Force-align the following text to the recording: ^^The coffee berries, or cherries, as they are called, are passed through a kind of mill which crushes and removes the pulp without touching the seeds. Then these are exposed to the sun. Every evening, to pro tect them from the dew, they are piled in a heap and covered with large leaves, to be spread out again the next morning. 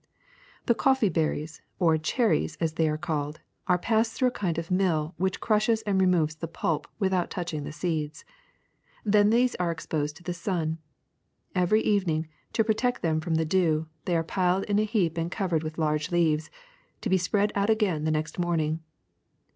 ^^The 0.65 0.75
coffee 0.75 1.09
berries, 1.09 1.61
or 1.77 1.95
cherries, 1.95 2.55
as 2.59 2.73
they 2.73 2.89
are 2.89 2.97
called, 2.97 3.39
are 3.67 3.77
passed 3.77 4.13
through 4.13 4.29
a 4.29 4.41
kind 4.41 4.57
of 4.57 4.71
mill 4.71 5.13
which 5.17 5.39
crushes 5.39 5.83
and 5.83 6.01
removes 6.01 6.33
the 6.33 6.47
pulp 6.47 6.87
without 6.97 7.29
touching 7.29 7.65
the 7.65 7.71
seeds. 7.71 8.25
Then 9.05 9.29
these 9.29 9.53
are 9.57 9.69
exposed 9.69 10.17
to 10.17 10.23
the 10.23 10.33
sun. 10.33 10.79
Every 11.53 11.81
evening, 11.81 12.27
to 12.53 12.63
pro 12.63 12.73
tect 12.73 13.01
them 13.01 13.21
from 13.21 13.35
the 13.35 13.45
dew, 13.45 13.89
they 14.05 14.17
are 14.17 14.23
piled 14.23 14.63
in 14.63 14.79
a 14.79 14.85
heap 14.85 15.19
and 15.19 15.29
covered 15.29 15.61
with 15.61 15.77
large 15.77 16.09
leaves, 16.11 16.49
to 17.01 17.07
be 17.07 17.19
spread 17.19 17.51
out 17.53 17.69
again 17.69 18.03
the 18.03 18.09
next 18.09 18.39
morning. 18.39 18.79